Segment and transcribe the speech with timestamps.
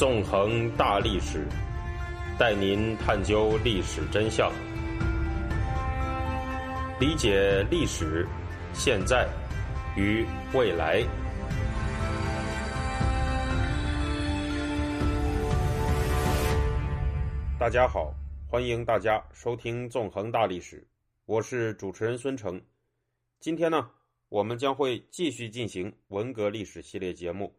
[0.00, 1.46] 纵横大历史，
[2.38, 4.50] 带您探究历史真相，
[6.98, 8.26] 理解历史、
[8.72, 9.28] 现在
[9.98, 10.24] 与
[10.54, 11.04] 未来。
[17.58, 18.14] 大家好，
[18.48, 20.80] 欢迎大家收听《纵横大历史》，
[21.26, 22.58] 我是主持人孙成。
[23.38, 23.90] 今天呢，
[24.30, 27.54] 我们将会继续进行文革历史系列节目。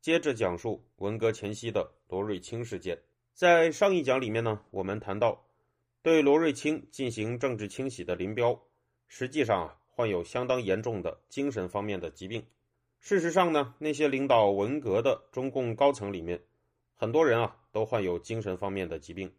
[0.00, 2.98] 接着讲述文革前夕的罗瑞卿事件。
[3.34, 5.46] 在上一讲里面呢，我们谈到
[6.02, 8.58] 对罗瑞卿进行政治清洗的林彪，
[9.08, 12.44] 实际上啊患有相当严重的精神方面的疾病。
[12.98, 16.42] 事实上呢，那些领导文革的中共高层里面，
[16.94, 19.30] 很多人啊都患有精神方面的疾病。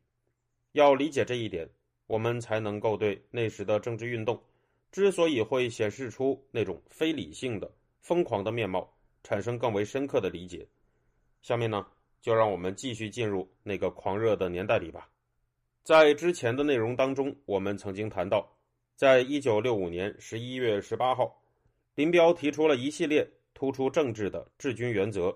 [0.74, 1.70] 要理解这一点，
[2.06, 4.42] 我们才能够对那时的政治运动
[4.92, 8.92] 之所以会显示出那种非理性的疯狂的面貌。
[9.24, 10.68] 产生更为深刻的理解。
[11.42, 11.86] 下面呢，
[12.22, 15.10] 就让我们继续进入那个狂热的年代里吧。
[15.84, 18.48] 在之前的内容当中，我们曾经谈到，
[18.96, 21.42] 在一九六五年十一月十八号，
[21.96, 25.36] 林彪提出了一系列突出政治的治军原则，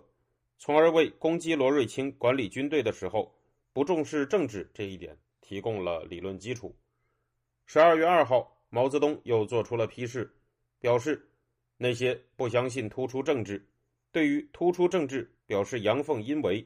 [0.60, 3.36] 从而为攻击罗瑞卿管理军队的时候
[3.74, 6.76] 不重视政治这一点提供了理论基础。
[7.66, 10.32] 十二月二号，毛泽东又做出了批示，
[10.80, 11.28] 表示
[11.78, 13.68] 那些不相信突出政治。
[14.16, 16.66] 对于突出政治表示阳奉阴违，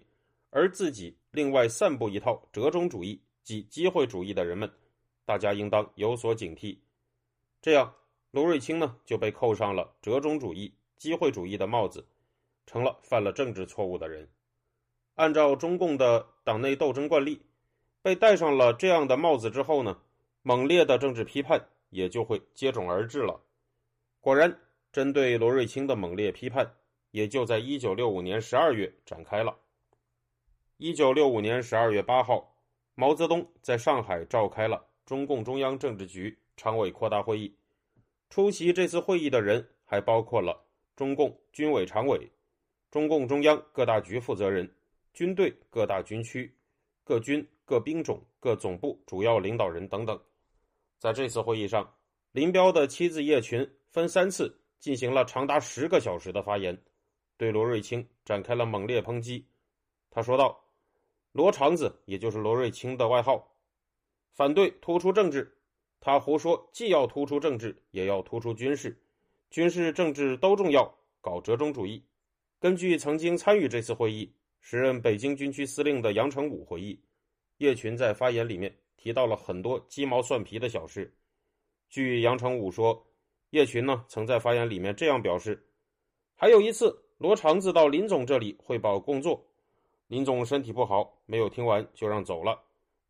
[0.51, 4.71] 而自己另外散布一套折中主义及机会主义的人们，
[5.25, 6.77] 大家应当有所警惕。
[7.59, 7.91] 这样，
[8.29, 12.05] 罗瑞卿呢就被扣上了折中主义、机会主义的帽子，
[12.67, 14.29] 成了犯了政治错误的人。
[15.15, 17.41] 按照中共的党内斗争惯例，
[18.03, 19.99] 被戴上了这样的帽子之后呢，
[20.43, 23.41] 猛烈的政治批判也就会接踵而至了。
[24.19, 24.55] 果然，
[24.91, 26.75] 针对罗瑞卿的猛烈批判。
[27.11, 29.57] 也就在一九六五年十二月展开了。
[30.77, 32.55] 一九六五年十二月八号，
[32.95, 37.53] 毛泽东在上海召开了中共中央政治局常委扩大会议。
[38.29, 40.63] 出席这次会议的人还包括了
[40.95, 42.31] 中共军委常委、
[42.91, 44.69] 中共中央各大局负责人、
[45.13, 46.53] 军队各大军区、
[47.03, 50.19] 各军各兵种各总部主要领导人等等。
[50.99, 51.91] 在这次会议上，
[52.31, 56.77] 林彪的妻子叶群分三次进行了长达十个小时的发言。
[57.39, 59.47] 对罗瑞卿展开了猛烈抨击。
[60.11, 60.61] 他说道
[61.31, 63.55] ：“罗长子，也就是罗瑞卿的外号，
[64.33, 65.57] 反对突出政治。
[66.01, 69.01] 他胡说，既要突出政治，也要突出军事，
[69.49, 72.03] 军事政治都重要，搞折中主义。”
[72.59, 77.01] 根据曾经参与这次会议、时任北京军区司令的杨成武回忆，
[77.59, 81.15] 叶群在发言里面提到了很多鸡毛蒜皮的小事。
[81.87, 83.07] 据杨成武说，
[83.51, 85.65] 叶群呢曾在发言里面这样表示
[86.35, 89.43] ：“还有一次。”罗长子到林总这里汇报工作，
[90.07, 92.57] 林总身体不好，没有听完就让走了。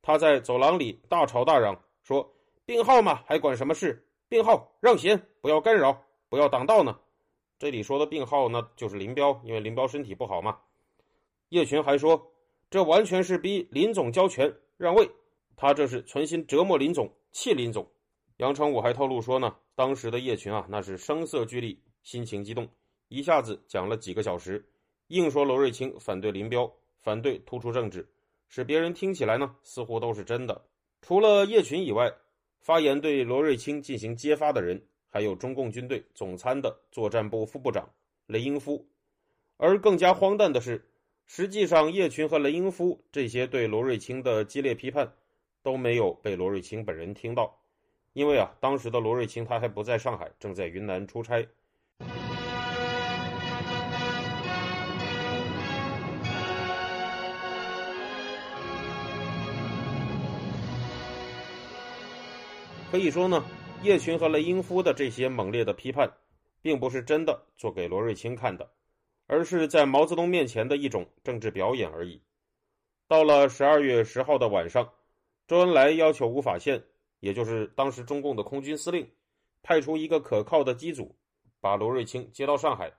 [0.02, 2.28] 他在走廊里大吵大嚷，说
[2.66, 4.04] ：“病号嘛，还管什么事？
[4.28, 7.00] 病号让贤，不要干扰，不要挡道呢。”
[7.60, 10.58] 这里说的病号呢，就是林彪，因为林彪身体不好嘛。
[11.50, 12.32] 叶群还说
[12.72, 15.08] ：“这完全是逼林总交权让位，
[15.56, 17.88] 他这是存心折磨林总，气林总。”
[18.38, 22.68] 杨成武还透露说呢，当时的叶群啊，那是声色俱厉，心情激动。
[23.10, 24.64] 一下子讲了几个小时，
[25.08, 26.72] 硬说罗瑞卿反对林彪，
[27.02, 28.08] 反对突出政治，
[28.48, 30.64] 使别人听起来呢似乎都是真的。
[31.02, 32.14] 除了叶群以外，
[32.62, 37.90] 发言对罗瑞卿进行揭发的人还有中共军队总参的作战部副部长
[38.28, 38.86] 雷英夫。
[39.58, 40.86] 而更加荒诞的是，
[41.26, 45.12] 实际上叶群和雷英夫这些对罗瑞卿的激烈批判
[45.64, 47.60] 都没有被罗瑞卿本人听到，
[48.14, 51.48] 因为啊，当时的罗瑞卿他还不在上海，正在云南出差。
[62.92, 63.46] 可以说呢，
[63.84, 66.12] 叶群和雷英夫的这些猛烈的批判，
[66.60, 68.68] 并不是真的做给罗瑞卿看的，
[69.28, 72.20] 而是在毛泽东面前的一种政治表演而已。
[73.08, 74.90] 到了十二月十号的晚上，
[75.48, 76.84] 周恩来要求吴法宪，
[77.20, 79.08] 也就是当时中共的空军司令，
[79.62, 81.16] 派出一个可靠的机组，
[81.62, 82.92] 把罗瑞卿接到上海。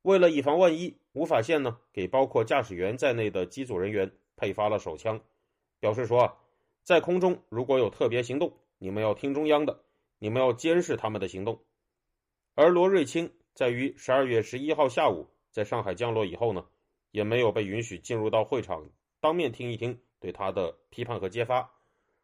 [0.00, 5.20] 为了以防万一，吴法宪呢给包括驾驶员在内的机组人员配发了手枪，
[5.78, 6.34] 表示说啊，
[6.82, 8.50] 在空中如果有特别行动。
[8.82, 9.84] 你们要听中央的，
[10.18, 11.62] 你们要监视他们的行动。
[12.54, 16.64] 而罗瑞卿在于十二月十一号下午在上海降落以后呢，
[17.10, 18.88] 也没有被允许进入到会场
[19.20, 21.70] 当面听一听对他的批判和揭发，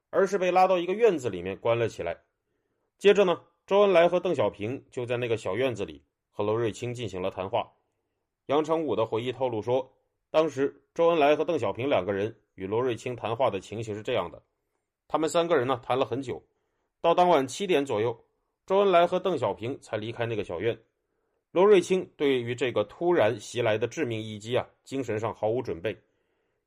[0.08, 2.22] 而是被拉到一个院子里面关了起来。
[2.96, 7.70] 接着呢，周恩来和邓小平就在那个小院子里和罗瑞卿进行了谈话。
[8.46, 9.92] 杨成武的回忆透露说，
[10.30, 14.42] 当时周恩来和邓小平两个人与罗瑞卿谈话的情形是这样的：
[15.08, 16.42] 他们三个人呢谈了很久，
[17.00, 18.24] 到当晚七点左右，
[18.66, 20.78] 周恩来和邓小平才离开那个小院。
[21.52, 25.96] 罗瑞卿对于这个突然袭来的致命一击啊，精神上毫无准备。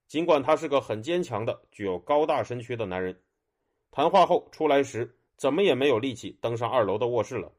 [0.08, 3.16] 尽管他是个很坚强的、具有高大身躯的男人，
[3.92, 7.52] 谈话后出来时，怎么也没有力气登上二楼的卧室了。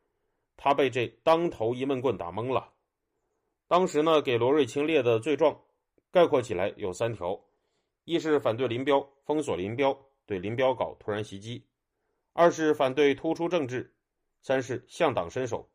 [0.57, 2.73] 他被这当头一闷棍打懵了。
[3.69, 5.61] 当时呢，给罗瑞卿列的罪状，
[6.11, 7.41] 概括起来有三条：
[8.05, 9.97] 一是反对林彪，封锁林彪，
[10.31, 11.61] 对林彪搞突然袭击；
[12.35, 13.83] 二是反对突出政治；
[14.43, 15.69] 三是向党伸手。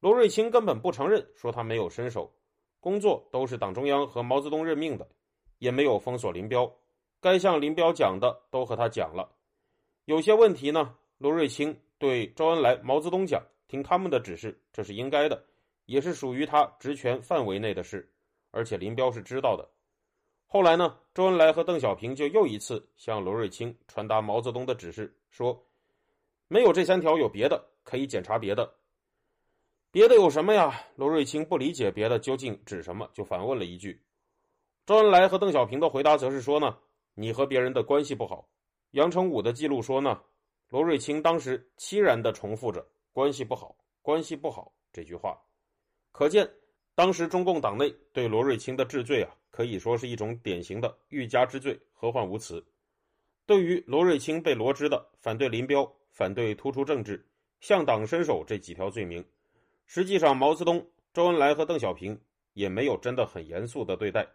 [0.00, 2.34] 罗瑞卿根本不承认，说他没有伸手，
[2.80, 5.08] 工作都是党中央和毛泽东任命的。
[5.58, 6.68] 也没有封锁林彪，
[7.20, 9.30] 该向林彪讲的都和他讲了。
[10.06, 15.44] 有些问题呢，罗瑞卿对周恩来、毛泽东讲，听他们的指示，这是应该的，
[15.84, 18.10] 也是属于他职权范围内的事，
[18.50, 19.68] 而且林彪是知道的。
[20.52, 25.64] 后来呢，周恩来和邓小平就又一次向罗瑞卿传达毛泽东的指示，说
[26.48, 28.74] 没有这三条，有别的可以检查别的。
[29.92, 30.82] 别的有什么呀？
[30.96, 34.02] 罗瑞卿不理解别的究竟指什么，就反问了一句。
[34.86, 36.76] 周恩来和邓小平的回答则是说呢，
[37.14, 38.48] 你和别人的关系不好。
[38.90, 40.20] 杨成武的记录说呢，
[40.68, 45.40] 罗瑞卿当时凄然的重复着“关系不好，关系不好”这句话，
[46.10, 46.50] 可见
[46.96, 52.64] 当时中共党内对罗瑞卿的治罪啊，可以说是一种典型的欲加之罪，何患无辞。
[53.46, 57.26] 对于罗瑞卿被罗织的反对林彪、反对突出政治、
[57.60, 59.24] 向党伸手这几条罪名，
[59.86, 62.20] 实际上毛泽东、周恩来和邓小平
[62.52, 64.26] 也没有真的很严肃的对待。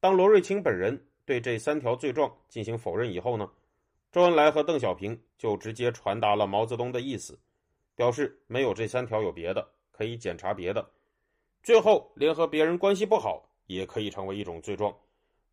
[0.00, 3.50] 当罗瑞卿本人对这三条罪状进行否认以后呢，
[4.10, 7.38] 周恩来和邓小平就直接传达了毛泽东的意思，
[7.94, 10.90] 表示没有这三条有别的，可以检查别的。
[11.62, 14.94] 最后连和别人关系不好也可以成为一种罪状，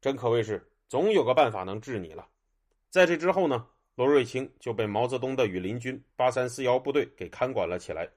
[0.02, 2.28] 真可谓是总有个办法能治你了。
[2.90, 8.10] 在这之后呢，罗瑞卿就被毛泽东的羽林军八三四幺部队给看管了起来，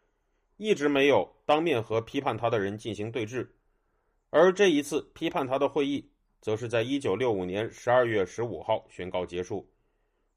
[0.57, 3.47] 一直没有当面和批判他的人进行对峙，
[4.31, 6.09] 而这一次批判他的会议。
[6.43, 9.65] 则是在一九六五年十二月十五号宣告结束。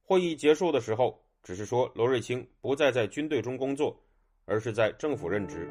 [0.04, 4.00] 会议结束的时候，只是说罗瑞卿不再在军队中工作，
[4.46, 5.68] 而是在政府任职。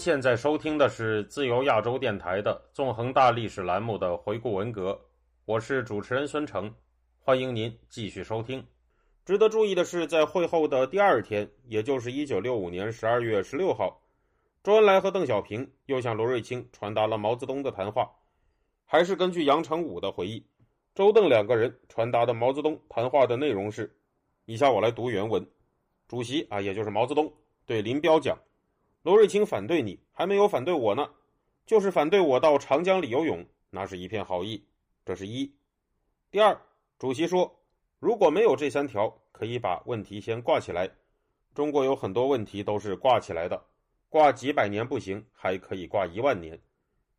[0.00, 4.98] 现在收听的是自由亚洲电台的《纵横大历史》栏目的回顾文革，
[5.44, 6.74] 我是主持人孙成。
[7.18, 8.66] 欢迎您继续收听。
[9.26, 14.00] 值得注意的是，在会后的第二天，也就是一九六五年十二月十六号，
[14.64, 18.10] 周恩来和邓小平又向罗瑞卿传达了毛泽东的谈话。
[18.86, 20.46] 还是根据杨成武的回忆，
[20.94, 23.94] 周邓两个人传达的毛泽东谈话的内容是：
[24.46, 25.46] 以下我来读原文。
[26.08, 27.30] 主席啊，也就是毛泽东
[27.66, 28.38] 对林彪讲
[29.02, 31.10] ：“罗瑞卿反对你，还没有反对我呢，
[31.66, 34.66] 就是反对我到长江里游泳，那是一片好意。”
[35.04, 35.54] 这是一。
[36.30, 36.60] 第二。
[36.98, 37.62] 主席说
[37.98, 40.90] ：“如果没有这三条，可以把问题先挂起来。
[41.54, 43.64] 中国有很多问题都是挂起来的，
[44.10, 46.60] 挂几百年不行，还可以挂一万年。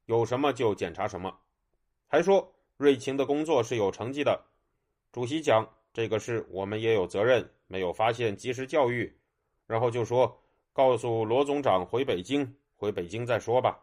[0.06, 1.36] 有什么就检查什么。”
[2.06, 4.40] 还说瑞清的工作是有成绩的。
[5.12, 9.18] 主席讲这个事，我们也有责任，没有发现及时教育。
[9.66, 10.41] 然后就说
[10.74, 13.80] ：“告诉罗总长回北京，回北京再说吧。”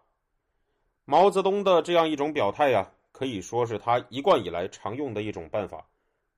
[1.04, 2.92] 毛泽东的这样一种表态呀。
[3.10, 5.84] 可以说是他一贯以来常用的一种办法，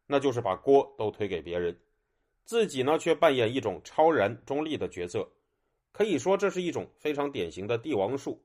[0.06, 1.78] 那就是把锅都推给别人，
[2.46, 5.28] 自己呢却扮演一种超然中立的角色。
[5.92, 8.42] 可以说这是一种非常典型的帝王术。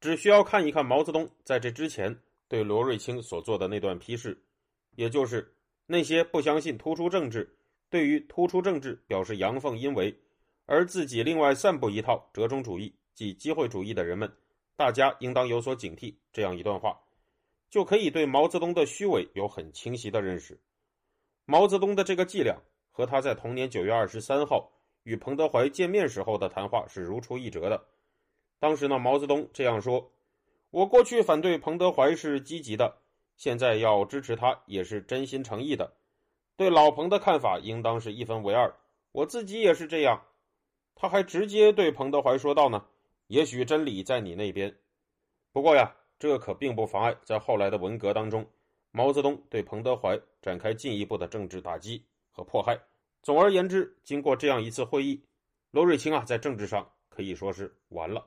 [0.00, 2.16] 只需要看一看毛泽东在这之前
[2.46, 4.40] 对罗瑞卿所做的那段批示，
[4.94, 5.52] 也就是
[5.86, 7.52] 那些不相信突出政治、
[7.90, 10.16] 对于突出政治表示阳奉阴违，
[10.72, 14.32] 而自己另外散布一套折中主义即机会主义的人们，
[14.74, 16.14] 大家应当有所警惕。
[16.32, 16.98] 这样一段话。
[17.68, 20.58] 就可以对毛泽东的虚伪有很清晰的认识。
[21.44, 22.56] 毛泽东的这个伎俩
[22.90, 27.84] 和他在同年九月二十三号与彭德怀见面时候的谈话是如出一辙的。
[28.58, 30.10] 当时呢，毛泽东这样说
[30.72, 32.96] ：“我过去反对彭德怀是积极的，
[33.36, 35.92] 现在要支持他也是真心诚意的。
[36.56, 38.74] 对老彭的看法应当是一分为二，
[39.12, 40.18] 我自己也是这样。”
[40.94, 42.86] 他还直接对彭德怀说道呢
[43.28, 44.76] ：“也许真理在你那边，
[45.52, 48.46] 不过呀。”这可并不妨碍在后来的文革当中，
[48.92, 52.78] 毛泽东对彭德怀展开进一步的政治打击和迫害。
[53.24, 55.20] 总而言之，经过这样一次会议，
[55.72, 58.24] 罗瑞卿啊，在政治上可以说是完了。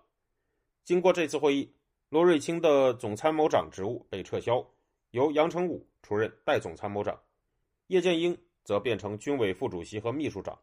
[0.84, 1.74] 经过这次会议，
[2.10, 4.62] 罗瑞卿的总参谋长职务被撤销，
[5.12, 7.18] 由杨成武出任代总参谋长。
[7.88, 10.60] 叶剑英则变成军委副主席和秘书长，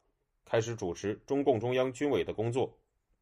[0.53, 2.71] 开始主持中共中央军委的工作。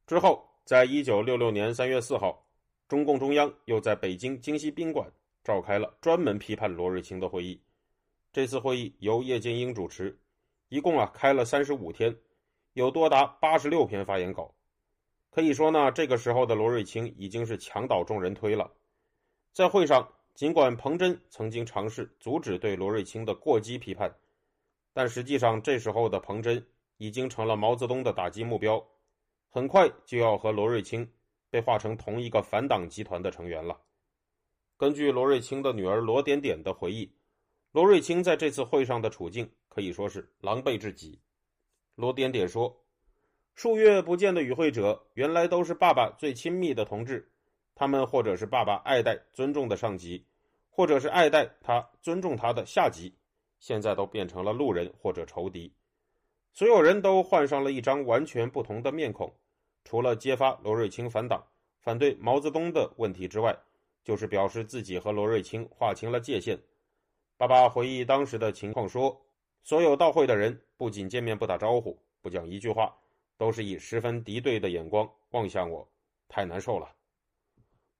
[0.04, 2.44] 之后，在一九六六年三月四号，
[2.88, 5.08] 中共中央又在北京京西宾馆
[5.44, 7.62] 召开了专门批判罗瑞卿的会议。
[8.32, 10.18] 这次会议由叶剑英主持，
[10.70, 12.16] 一共啊开了三十五天，
[12.72, 14.52] 有多达八十六篇发言稿。
[15.30, 18.68] 可以说呢，这个时候的罗瑞卿已经是墙倒众人推了。
[19.52, 24.12] 在会上，尽管彭真曾经尝试阻止对罗瑞卿的过激批判，
[24.92, 26.66] 但实际上这时候的彭真
[27.00, 28.86] 已经成了毛泽东的打击目标，
[29.48, 31.10] 很快就要和罗瑞卿
[31.48, 33.80] 被划成同一个反党集团的成员了。
[34.76, 37.10] 根据罗瑞卿的女儿罗点点的回忆，
[37.72, 41.18] 罗瑞卿在这次会上的处境可以说是狼狈至极。
[41.94, 42.84] 罗点点说
[43.56, 47.32] ：“数月不见的与会者，原来都是爸爸最亲密的同志。”
[47.74, 50.26] 他们或者是爸爸爱戴尊重的上级，
[50.68, 53.14] 或者是爱戴他尊重他的下级，
[53.58, 55.72] 现在都变成了路人或者仇敌。
[56.52, 59.32] 所有人都换上了一张完全不同的面孔，
[59.84, 61.46] 除了揭发罗瑞卿反党、
[61.80, 63.56] 反对毛泽东的问题之外，
[64.04, 66.58] 就是表示自己和罗瑞卿划清了界限。
[67.36, 69.20] 爸爸回忆当时的情况说
[69.62, 72.94] ：“所有到会的人不仅见面不打招呼，不讲一句话，
[73.38, 75.88] 都是以十分敌对的眼光望向我，
[76.28, 76.92] 太难受了。”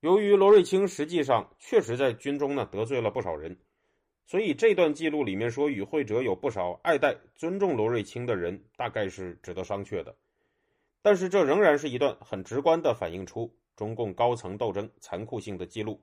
[0.01, 3.59] 由于罗瑞卿实际上确实在军中呢得罪了不少人，
[4.31, 10.15] 所以这段记录里面说与会者有不少爱戴、尊重罗瑞卿的人，大概是值得商榷的。
[11.03, 16.01] 但是这仍然是一段很直观的反映出中共高层斗争残酷性的记录。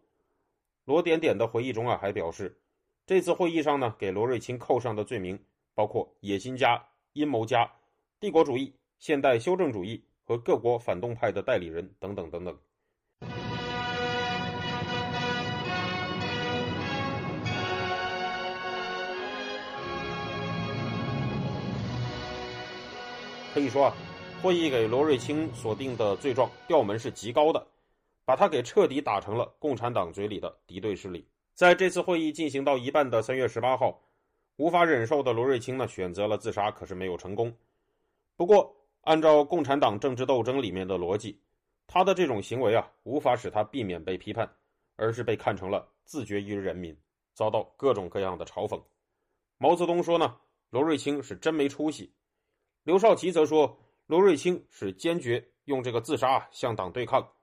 [0.83, 2.59] 罗点点的回忆中啊还表示，
[3.05, 5.41] 这次会议上呢给罗瑞卿扣上的罪名
[5.73, 7.71] 包括野心家、阴谋家、
[8.19, 12.59] 帝国主义、现代修正主义和各国反动派的代理人等等等等。
[23.57, 23.93] 可以说啊，
[24.39, 27.67] 会议给罗瑞卿所定的罪状调门是极高的，
[28.23, 31.27] 把他给彻底打成了共产党嘴里的敌对势力。
[31.55, 33.99] 在这次会议进行到一半的三月十八号，
[34.57, 37.51] 无法忍受的罗瑞卿呢选择了自杀，可是没有成功。
[38.35, 38.71] 不过，
[39.01, 41.41] 按照共产党政治斗争里面的逻辑，
[41.87, 44.47] 他的这种行为啊，无法使他避免被批判，
[44.97, 46.95] 而是被看成了自绝于人民，
[47.33, 48.79] 遭到各种各样的嘲讽。
[49.57, 50.37] 毛泽东说呢，
[50.69, 52.13] 罗瑞卿是真没出息。
[52.87, 57.33] 刘少奇则说，罗瑞卿是坚决用这个自杀向党对抗。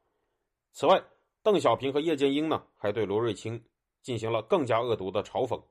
[0.73, 1.05] 此外，
[1.43, 3.63] 邓小平和叶剑英呢，还对罗瑞卿
[4.01, 5.63] 进行了更加恶毒的嘲讽。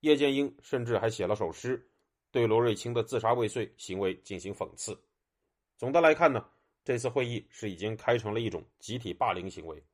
[0.00, 1.86] 叶剑英甚至还写了首诗，
[2.30, 4.98] 对罗瑞卿的自杀未遂行为进行讽刺。
[5.76, 6.42] 总的来看呢，
[6.82, 9.84] 这次会议是已经开成了一种集体霸凌行为。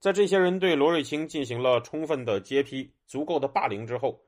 [0.00, 4.18] 在这些人对罗瑞卿进行了充分的揭批、足够的霸凌之后。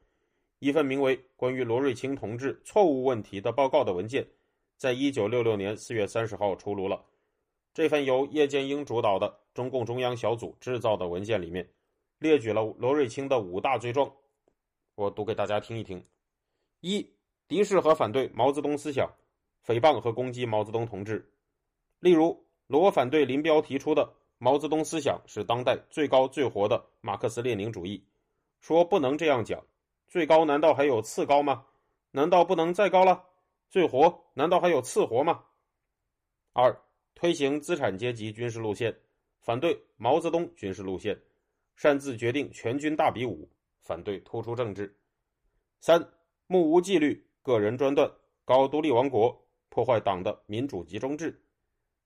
[0.59, 4.27] 一份名为《关于罗瑞卿同志错误问题的报告》的文件，
[4.79, 7.05] 在一九六六年四月三十号出炉了。
[7.75, 11.69] 这份由叶剑英主导的中共中央小组制造的文件里面，
[12.19, 14.11] 列举了罗瑞卿的五大罪状，
[14.95, 16.03] 我读给大家听一听：
[16.81, 17.07] 一、
[17.47, 19.11] 敌视和反对毛泽东思想，
[19.67, 21.31] 诽谤和攻击毛泽东同志。
[22.01, 28.03] 例如，罗反对林彪提出的毛泽东思想是当代最高最活的马克思列宁主义，
[28.61, 29.63] 说不能这样讲。
[30.09, 31.67] 最高难道还有次高吗？
[32.13, 33.25] 难道不能再高了？
[33.69, 35.45] 最活难道还有次活吗？
[36.53, 36.75] 二、
[37.15, 38.97] 推行资产阶级军事路线，
[39.41, 41.21] 反对毛泽东军事路线，
[41.75, 43.49] 擅自决定全军大比武，
[43.83, 44.97] 反对突出政治。
[45.81, 46.01] 三、
[46.47, 48.11] 目无纪律，个人专断，
[48.45, 49.37] 搞独立王国，
[49.69, 51.39] 破坏党的民主集中制。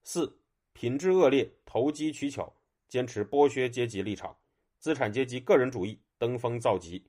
[0.02, 0.34] 四、
[0.72, 2.52] 品质恶劣，投机取巧，
[2.88, 4.36] 坚持剥削阶级立场，
[4.78, 7.04] 资产阶级个人主义登峰造极。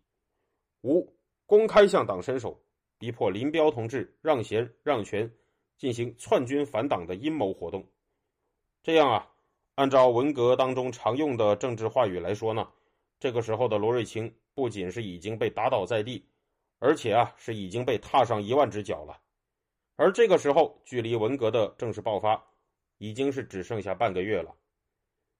[0.81, 2.59] 五、公开向党伸手，
[2.97, 5.31] 逼迫林彪同志让贤让权，
[5.77, 7.87] 进行篡军反党的阴谋活动。
[8.83, 9.31] 这样啊，
[9.75, 12.67] 按照文革当中常用的政治话语来说呢，
[13.19, 16.25] 这个时候的罗瑞卿不仅是已经被打倒在地，
[16.79, 19.21] 而且啊是已经被踏上一万只脚了。
[19.97, 22.43] 而这个时候，距离文革的正式爆发，
[22.97, 24.55] 已经是只剩下半个月了。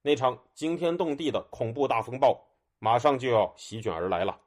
[0.03, 2.39] 那场惊天动地的恐怖大风暴，
[2.77, 4.39] 马上就要席卷而来了。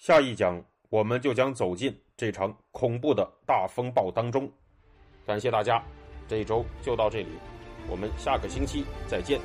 [0.00, 4.50] 下一讲，我们就将走进这场恐怖的大风暴当中。
[5.26, 5.84] 感谢大家，
[6.26, 7.28] 这一周就到这里，
[7.86, 9.38] 我们下个星期再见。